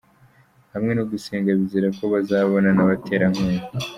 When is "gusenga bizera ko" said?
1.11-2.03